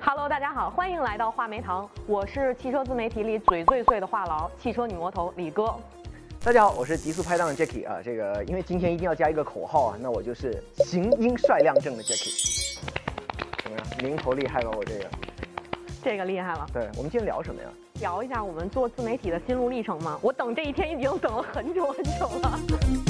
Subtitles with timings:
[0.00, 5.74] Hello，大家好，欢迎来到话梅堂，我是汽车自媒体里嘴最碎的话痨，汽车女魔头李哥。
[6.40, 12.78] 大家好，我是极速拍档的 Jacky 啊，这个因为今天一定要加一个口号啊，那我就是行英帅亮正的 Jacky，
[13.62, 13.86] 怎么样？
[14.02, 14.70] 名头厉害吧？
[14.76, 15.10] 我这个，
[16.02, 17.68] 这个厉害了，对我们今天聊什么呀？
[18.00, 20.18] 聊一下我们做自媒体的心路历程吗。
[20.22, 23.07] 我等这一天已经等了很久很久了。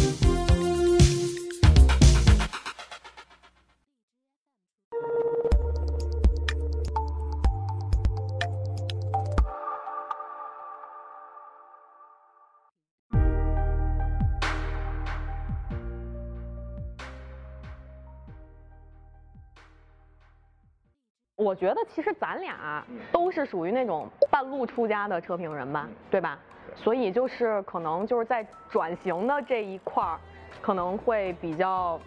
[21.38, 26.36] 我觉得其实咱俩都是属于那种半路出家的车评人吧，对吧？
[26.74, 30.18] 所以就是可能就是在转型的这一块儿，
[30.60, 31.98] 可能会比较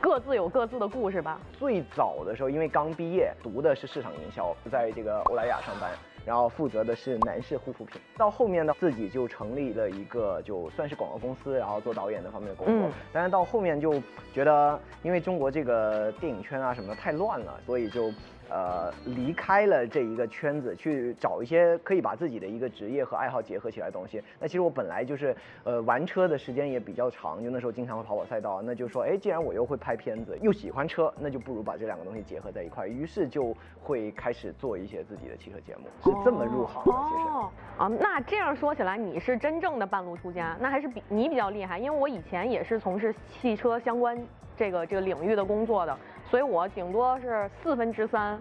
[0.00, 1.40] 各自有各自的故事吧。
[1.54, 5.90] 最早的时候，因为刚毕业，读的是市场营销，在这个欧莱雅上班，
[6.24, 8.00] 然后负责的是男士护肤品。
[8.16, 12.88] 到后面呢，自己就成立了一个就算是广告公司，然后做导演那方面的工作。
[12.88, 14.00] 嗯但是到后面就
[14.32, 18.12] 觉得，因为中国这个电影圈啊什么的太乱了，所以就。
[18.50, 24.22] 呃，离开了这一个圈子，去找一些可以把自己的一个职业和爱好结合起来的东西。
[24.40, 28.60] 那其实我本来就是，呃，玩车的时间也比较长，就那时候经常会跑跑赛道。
[28.62, 32.88] 那就说，哎，既然我又会拍片子，又喜欢车，那就不如把这两个东西结合在一块儿。
[32.88, 36.92] 于是就会开始做一些自己的汽车节目，是这么入行的。
[37.08, 37.28] 其实。
[37.30, 44.18] 哦啊，那这样说起来，你是真正的半路出家，那还是比你比较厉害，因为我以前也是从事汽车相关
[44.56, 45.96] 这个这个领域的工作的，
[46.30, 48.38] 所以我顶多是四分之三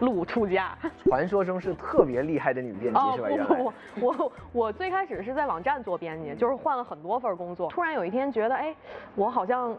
[0.00, 0.76] 路出家。
[1.04, 3.46] 传说中是特别厉害的女编辑是吧？
[3.58, 7.68] 哦不不不，我我最开始是在网站做编辑，就是换了很多份工作。
[7.70, 8.74] 突然有一天觉得，哎，
[9.14, 9.76] 我好像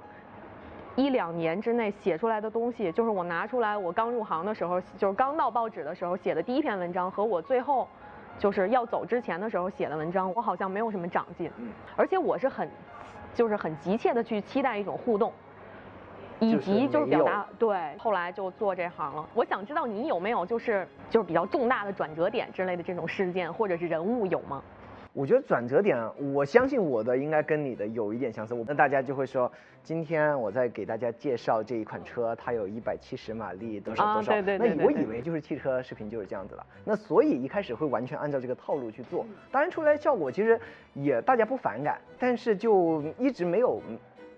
[0.96, 7.88] 一两年之内写出来的东西，就是我拿出来我刚入行的时候，就是刚到报纸的时候写的第一篇文章，和我最后
[8.40, 11.52] 就是要走之前的时候写的文章，我好像没有什么长进。
[11.58, 12.70] 嗯而且我是很，
[13.34, 15.32] 就是很急切的去期待一种互动。
[16.40, 19.28] 以及就是表达对，后来就做这行了。
[19.34, 24.62] 我想知道你有没有就是就是比较重大的转折点之类的这种事件或者是人物有吗？
[25.14, 25.98] 我觉得转折点，
[26.34, 28.54] 我相信我的应该跟你的有一点相似。
[28.68, 29.50] 那大家就会说，
[29.82, 34.34] 今天我在给大家介绍这一款车，它有一百七十马力，多少啊多少。
[34.34, 36.66] 对对对那我以为就是汽车视频就是这样子了。
[36.84, 40.60] 那所以一开始会完全按照这个套路去做，当然出来效果其实
[40.94, 43.82] 也大家不反感，但是就一直没有。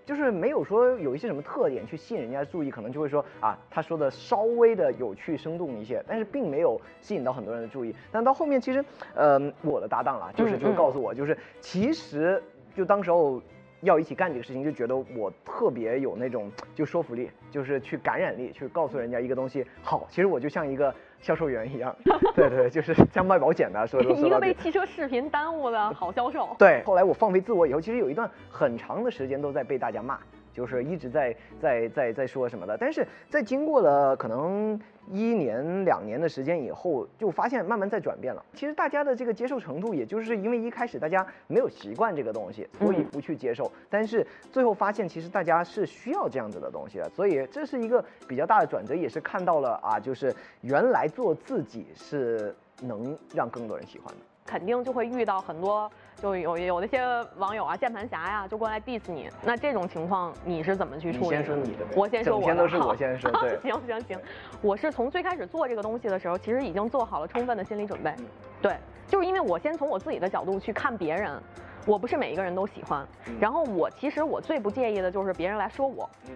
[0.08, 7.94] 就是没有说有一些什么特点去吸引人家注意，可能就会说啊，他说的稍微的有趣生动一些，但是并没有吸引到很多人的注意。
[8.10, 8.82] 但到后面其实，
[9.14, 12.42] 呃，我的搭档啦，就是嗯就告诉我，就是其实
[12.74, 13.42] 就当时候
[13.82, 20.06] 要一起干这个事情，就觉得我特别有那种就说服力，就是去感染力，去告诉人家一个东西好。
[20.10, 21.94] 其实我就像一个销售员一样，
[22.34, 26.48] 对对，就是像卖保险的，说 说说一个被汽车视频耽误的好销售。
[26.58, 30.18] 对，后来我放飞自我以后，其实有一段很长的时间都在被大家骂，
[30.58, 32.76] 就是一直在在在在说什么的。
[32.76, 38.44] 但是在经过了可能一年两年的时间以后，就发现慢慢在转变了。
[38.54, 43.70] 其实大家的这个接受程度，也就是因为一开始大家没有习惯这个东西，所以嗯不去接受。
[43.88, 52.52] 但是最后发现，其实大家是需要这样子的东西的，所以这是一个比较大的转折，也是看到了啊，就是原来做自己是
[52.82, 54.20] 能让更多人喜欢的。
[54.48, 55.90] 肯定就会遇到很多，
[56.22, 57.00] 就有有那些
[57.36, 59.28] 网友啊、键盘侠呀，就过来 diss 你。
[59.44, 61.36] 那这种情况你是怎么去处理的？
[61.36, 62.46] 先说你的我先说我的。
[62.46, 64.18] 整天都是我先说对 行行行，
[64.62, 68.10] 我是从最开始做这个东西的时候，其实已经做好了充分的心理准备。
[68.18, 68.26] 嗯
[68.62, 68.76] 对，
[69.06, 71.38] 就是因为我先从我自己的角度去看别人。
[71.86, 76.34] 我不是每一个人都喜欢，嗯然后我其实我最不介意的就是别人来说我，嗯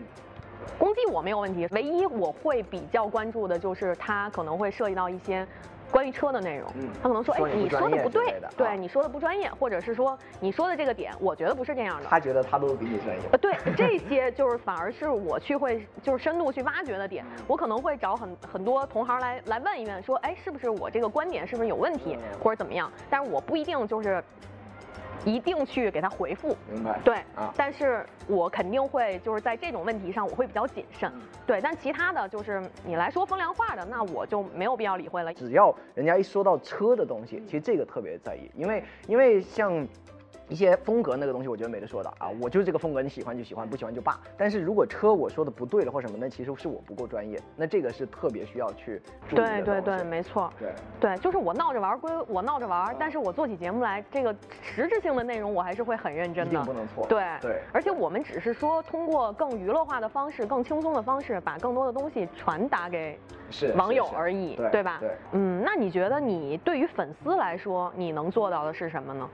[0.78, 5.46] 攻击我没有问题，唯一我会比较关注的就是他可能会涉及到一些
[5.92, 12.06] 关于车的内容，嗯他可能说，哎说，你说的不对对啊你说的不专业，或者是说你说的这个点，我觉得不是这样的。
[12.08, 13.22] 他觉得他都比你专业。
[13.30, 22.90] 呃，对，这些就是反而是我去会 就是深度去挖掘的点，我可能会找很很多同行来来问一问，说，哎，是不是我这个观点是不是有问题，嗯或者怎么样？
[23.10, 24.24] 但是我不一定就是
[25.24, 26.98] 一定去给他回复，明白？
[27.04, 35.32] 对，啊但是我肯定会就是在这种问题上我会比较谨慎，嗯对，但其他的就是你来说风凉话的，那我就没有必要理会了。
[35.34, 39.86] 只要人家一说到车的东西，其实这个特别在意，因为因为像。
[40.52, 44.20] 一些风格那个东西，我觉得没得说的啊，我就是这个风格，你喜欢就喜欢，不喜欢就罢。
[44.36, 50.52] 但是如果车我说的不对了或什么，那其实是我不够专业，那这个是特别需要去注意的对对对，没错。
[50.58, 56.56] 对对，就是我闹着玩归我闹着玩儿，但是我做起节目来，这个实质性的内容我还是会很认真一的。
[56.56, 57.06] 定不能错。
[57.06, 63.18] 对对而且我们只是说通过更娱乐化的方式、更轻松的方式，把更多的东西传达给
[63.50, 64.98] 是网友而已，对吧？
[65.00, 65.16] 对。
[65.32, 69.26] 嗯，那你觉得你对于粉丝来说，你能做到的是什么呢？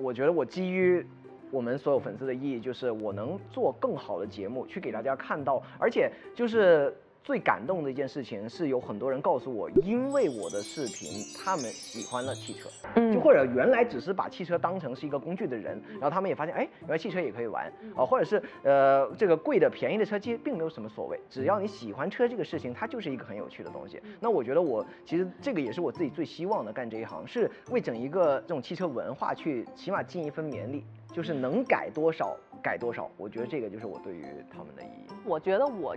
[0.00, 1.04] 我觉得我基于
[1.50, 6.94] 我们所有粉丝的意义，就是我能做更好的节目，去给大家看到，而且就是。
[7.22, 24.00] 最感动的一件事情是有很多人告诉我，因为我的视频，他们喜欢了汽车，嗯就或者原来只是把汽车当成是一个工具的人，然后他们也发现，哎，原来汽车也可以玩啊，或者是呃这个贵的便宜的车其实并没有什么所谓，只要你喜欢车这个事情，它就是一个很有趣的东西。
[24.18, 33.10] 那我觉得我其实这个也是我自己最希望的，干这一行是为整一个这种汽车文化去起码尽一份绵力，就是能改多少改多少。
[33.16, 35.12] 我觉得这个就是我对于他们的意义。
[35.22, 35.94] 我觉得我，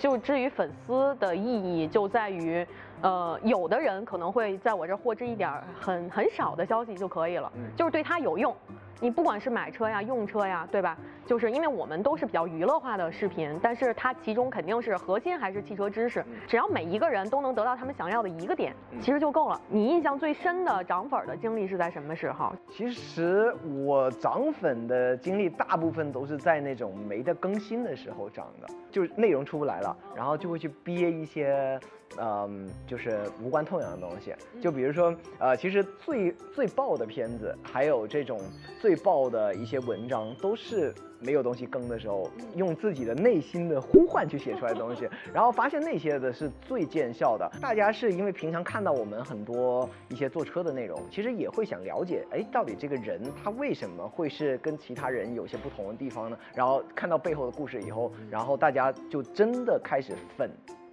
[0.00, 2.66] 就至于粉丝的意义，就在于，
[3.02, 8.56] 呃，有的人可能会在我这儿获知一点儿很很少的消息就可以了，嗯就是对他有用。
[9.00, 10.96] 你不管是买车呀、用车呀，对吧？
[11.26, 16.24] 就是因为我们都是比较娱乐化的视频，但是它其中肯定是核心还是汽车知识。
[16.46, 19.60] 只要每一个人都能得到他们想要的一个点，其实就够了。
[19.68, 22.52] 你印象最深的涨粉儿的经历是在什么时候？
[22.68, 23.54] 其实
[23.84, 31.78] 我涨粉的经历大部分都是在那种没得更新的时候涨的，就是内容出不来了，然后就会去憋一些，
[32.18, 34.34] 嗯，就是无关痛痒的东西。
[34.60, 38.40] 就比如说，呃，其实最最爆的片子，还有这种
[38.80, 47.50] 最爆的一些文章，都是没有东西更的时候，用自己的内心的呼唤去写出来的东西， 然后发现那些的是最见效的。
[47.60, 56.38] 大家是因为平常看到我们很多一些坐车的内容，其实也会想了解，哎，到底这个人他为什么会是跟其他人有些不同的地方呢？
[56.54, 60.50] 然后看到背后的故事以后，然后大家就真的开始粉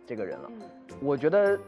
[0.08, 0.50] 这个人了。
[1.02, 1.60] 我觉得。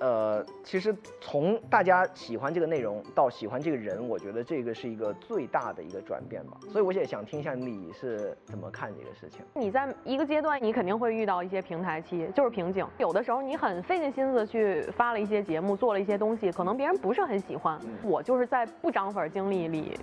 [0.00, 6.58] 呃，其实从大家喜欢这个内容到喜欢这个人，我觉得这个是一个最大的一个转变吧。
[6.68, 9.42] 所以我也想听一下你是怎么看这个事情。
[9.54, 12.84] 你在一个阶段，你肯定会遇到一些平台期，就是瓶颈。
[12.98, 17.78] 有的时候你很费尽心思去发了一些节目，做了一些东西，可能别人不是很喜欢。
[18.02, 19.96] 我就是在不涨粉经历里。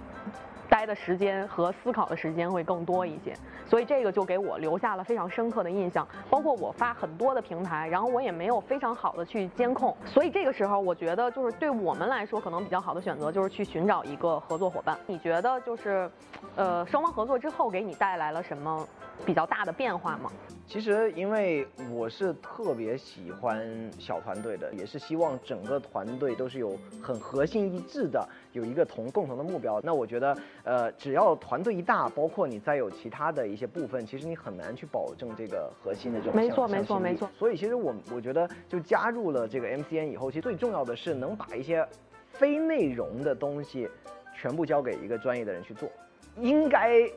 [0.71, 3.35] 待的时间和思考的时间会更多一些，
[3.68, 6.07] 所以这个就给我留下了非常深刻的印象。
[6.29, 14.97] 包括我发很多的平台，然后我也没有非常好的去监控，所以这个时候我觉得就是对我们来说可能比较好的选择就是去寻找一个合作伙伴。
[15.06, 16.09] 你觉得就是，
[16.56, 18.88] 呃，双方合作之后给你带来了什么
[19.25, 20.31] 比较大的变化吗？
[20.68, 29.81] 其实，因为我是特别喜欢小团队的，也是希望整个团队都是有很核心一致的，有一个同共同的目标。
[29.83, 37.29] 那我觉得，呃，只要团队一大，包括你再有其他的一些部分，其实你很难去保证这个核心的这种没错没错没错。
[37.38, 41.85] 所以，其实我我觉得，就加入了这个 MCN 以后，其实最重要的是能把一些
[42.31, 43.89] 非内容的东西
[44.33, 45.89] 全部交给一个专业的人去做，
[46.38, 47.12] 应该。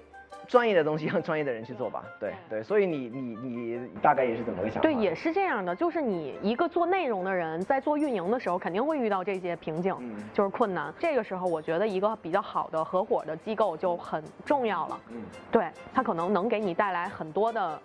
[0.46, 4.80] 专业的东西让专业的人去做吧，对对，所以你你你大概也是怎么个想法？
[4.82, 10.92] 对，也是这样的，就是你一个做内容的人在做运营的时候，肯定会遇到这些瓶颈，嗯就是困难。
[10.98, 15.00] 这个时候，我觉得一个比较好的合伙的机构就很重要了。
[15.10, 17.80] 嗯，对，它可能能给你带来很多的，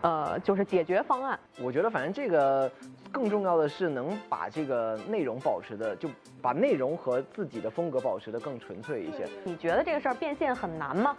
[0.00, 1.38] 呃，就是解决方案。
[1.60, 2.70] 我觉得反正这个
[3.12, 6.08] 更重要的是能把这个内容保持的，就
[6.42, 9.26] 把内容和自己的风格保持的更纯粹一些。
[9.44, 11.16] 你觉得这个事儿变现很难吗？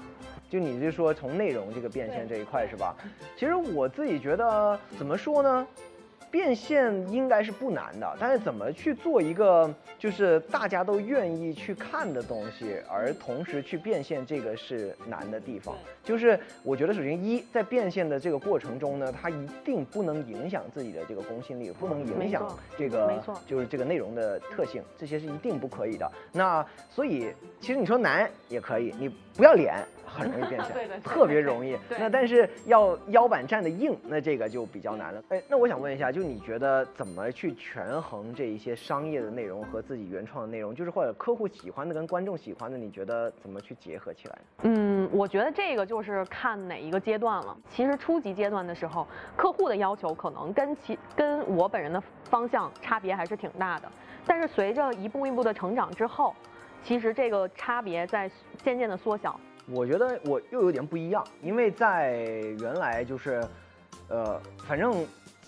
[0.50, 2.95] 就你就说从内容这个变现这一块是吧？
[3.35, 5.68] 其实我自己觉得怎么说呢？
[6.35, 15.73] 变现应该是不难的，但是怎么去做一个就是大家都愿意去看的东西，而同时去变现，这个是难的地方。
[16.04, 22.45] 就是我觉得首先一在变现的这个过程中呢，它一定不能影响自己的这个公信力，不能影响
[22.77, 26.11] 这个没错就是这个内容的特性，这些是一定不可以的。
[26.33, 29.73] 那所以其实你说难也可以，你不要脸
[30.06, 31.77] 很容易变 现，对对对特别容易。
[31.97, 35.23] 那但是要腰板站得硬，那这个就比较难了。
[35.30, 44.37] 哎，那我想问一下，就你觉得怎么去权衡这一些商业的内容和自己原创的内容，就是或者客户喜欢的跟观众喜欢的，你觉得怎么去结合起来？
[44.63, 47.55] 嗯，我觉得这个就是看哪一个阶段了。
[47.69, 53.91] 其实初级阶段的时候，客户的要求可能跟其跟我本人的方向差别还是挺大的。
[54.25, 56.35] 但是随着一步一步的成长之后，
[56.83, 58.29] 其实这个差别在
[58.63, 59.39] 渐渐的缩小。
[59.67, 62.17] 我觉得我又有点不一样，因为在
[62.59, 63.44] 原来就是，
[64.07, 65.05] 呃，反正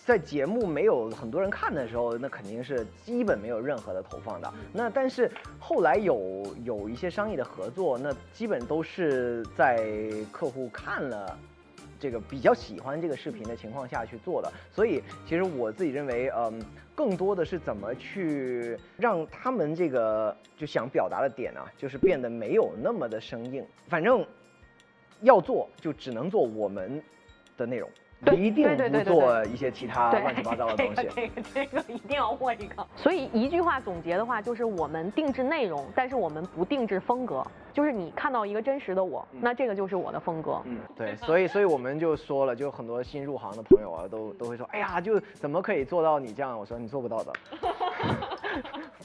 [0.08, 4.54] 在节目没有很多人看的时候，那肯定是基本没有任何的投放的。
[4.72, 9.86] 那但是后来有有一些商业的合作，那基本都是在
[10.32, 11.38] 客户看了。
[12.00, 16.64] 这个比较喜欢这个视频的情况下去做的，所以其实我自己认为，嗯，
[16.96, 23.66] 更多的是怎么去让他们这个就想表达的点啊，就是变得没有那么的生硬。
[23.90, 24.26] 反正
[25.22, 27.04] 要做就只能做我们
[27.58, 27.90] 的内容。
[28.36, 31.08] 一定不做一些其他乱七八糟的东西。
[31.14, 32.86] 这个这个一定要会一个。
[32.96, 37.46] 所以一句话总结的话，就是我们定制内容，但是我们不定制风格。
[37.74, 40.60] 就是你看到一个真实的我，那这个就是我的风格。
[40.66, 41.16] 嗯，对。
[41.18, 46.58] 所以所以我们就说了，就很多新入行的朋友啊，都都会说，哎呀，就怎么可以做到你这样？
[46.58, 47.32] 我说你做不到的。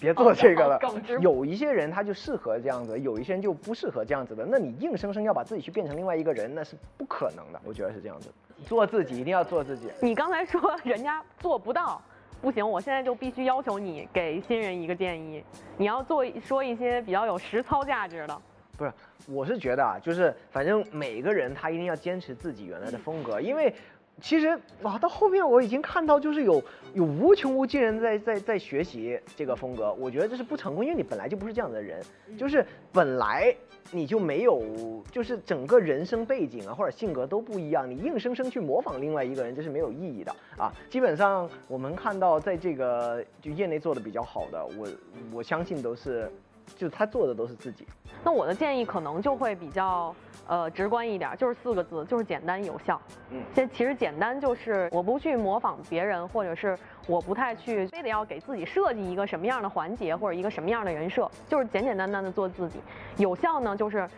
[0.01, 0.79] 别做这个了。
[1.21, 4.47] 有一些人他就适合这样子，有一些人就不适合这样子的。
[4.47, 7.61] 那你硬生生要把自己去变成另外一个人，那是不可能的。
[7.65, 8.31] 我觉得是这样子。
[8.67, 9.91] 做自己，一定要做自己。
[10.01, 12.01] 你刚才说 人家做不到，
[12.41, 15.45] 不行，我现在就必须要求你给新人一个建议，
[15.77, 18.41] 你要做说一些比较有实操价值的。
[18.77, 18.93] 不是，
[19.29, 23.75] 我是觉得啊，就是反正每个人他一定要坚持自己原来的风格，因为。
[24.21, 26.63] 其实哇，到后面我已经看到，就是有
[26.95, 29.93] 有无穷无尽人在在在学习这个风格。
[29.95, 32.01] 我觉得这是不成功，因为你本来就不是这样的人，
[32.39, 33.53] 就是本来
[33.91, 40.73] 你就没有，就是整个人生背景啊或者性格都不一样，你硬生生去模仿另外一个人，这是没有意义的啊。
[40.89, 44.89] 基本上我们看到在这个就业内做的比较好的，我
[45.33, 46.31] 我相信都是。
[46.77, 47.87] 就他做的都是自己，
[48.25, 50.15] 那我的建议可能就会比较
[50.47, 53.01] 呃直观一点，就是四个字，就是简单有效。
[53.31, 62.81] 嗯，这其实简单就是我不去模仿别人，或者是我不太去非得要给自己设计一个什么样的环节或者一个什么样的人设，就是简简单单的做自己。
[63.17, 64.09] 有效呢，就是。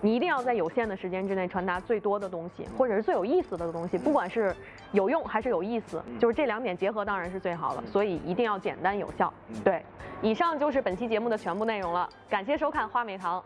[0.00, 4.54] 你一定要在有限的时间之内传达最多的东西，或者是最有意思的东西，不管是
[4.92, 7.82] 有用还是有意思，就是这两点结合当然是最好的。
[7.86, 9.32] 所以一定要简单有效。
[9.62, 9.84] 对，
[10.22, 12.08] 以上就是本期节目的全部内容了。
[12.28, 13.42] 感谢收看花美堂。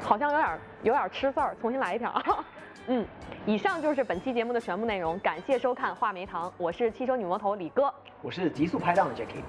[0.00, 2.12] 好像有点有点吃字儿，重新来一条。
[2.88, 3.06] 嗯，
[3.44, 5.18] 以上就是本期节目的全部内容。
[5.18, 9.42] 感谢收看话梅堂，我是汽车女魔头李哥，我是极速拍档的 Jackie。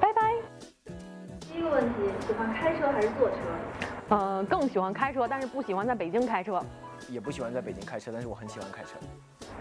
[0.00, 0.34] 拜拜。
[1.40, 3.36] 第一个问题，喜欢开车还是坐车？
[4.08, 6.62] 呃，更喜欢开车，但是不喜欢在北京开车。
[7.08, 8.90] 也不喜欢在北京开车，但是我很喜欢开车。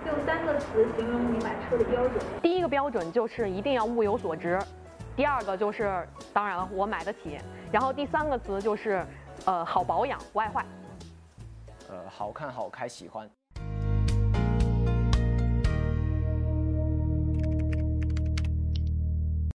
[0.06, 2.22] 用三个词形容你买车的标准。
[2.42, 4.60] 第一个标准就是一定要物有所值，
[5.16, 7.40] 第二个就是，当然了，我买得起。
[7.72, 9.06] 然后第三个词就是，
[9.46, 10.66] 呃，好保养，不爱坏。
[11.90, 13.30] 呃，好看，好开，喜欢。